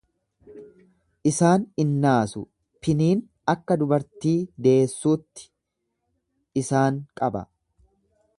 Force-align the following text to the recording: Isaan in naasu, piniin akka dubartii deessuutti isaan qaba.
Isaan 1.31 1.67
in 1.83 1.91
naasu, 2.05 2.41
piniin 2.87 3.21
akka 3.55 3.79
dubartii 3.83 4.35
deessuutti 4.69 5.47
isaan 6.65 6.99
qaba. 7.23 7.47